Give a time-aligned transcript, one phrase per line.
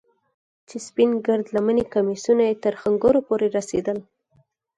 [0.67, 3.97] چې سپين گرد لمني کميسونه يې تر ښنگرو پورې رسېدل.